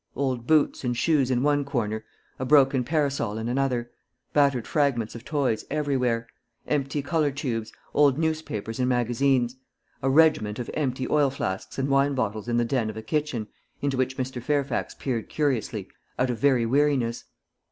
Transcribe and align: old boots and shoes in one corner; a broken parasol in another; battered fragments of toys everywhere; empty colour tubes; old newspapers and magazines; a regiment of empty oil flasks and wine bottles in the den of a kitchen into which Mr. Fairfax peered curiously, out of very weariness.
old 0.15 0.47
boots 0.47 0.83
and 0.83 0.97
shoes 0.97 1.29
in 1.29 1.43
one 1.43 1.63
corner; 1.63 2.03
a 2.39 2.43
broken 2.43 2.83
parasol 2.83 3.37
in 3.37 3.47
another; 3.47 3.91
battered 4.33 4.65
fragments 4.65 5.13
of 5.13 5.23
toys 5.23 5.63
everywhere; 5.69 6.25
empty 6.65 7.03
colour 7.03 7.29
tubes; 7.29 7.71
old 7.93 8.17
newspapers 8.17 8.79
and 8.79 8.89
magazines; 8.89 9.57
a 10.01 10.09
regiment 10.09 10.57
of 10.57 10.71
empty 10.73 11.07
oil 11.07 11.29
flasks 11.29 11.77
and 11.77 11.87
wine 11.87 12.15
bottles 12.15 12.47
in 12.47 12.57
the 12.57 12.65
den 12.65 12.89
of 12.89 12.97
a 12.97 13.03
kitchen 13.03 13.47
into 13.79 13.95
which 13.95 14.17
Mr. 14.17 14.41
Fairfax 14.41 14.95
peered 14.97 15.29
curiously, 15.29 15.87
out 16.17 16.31
of 16.31 16.39
very 16.39 16.65
weariness. 16.65 17.25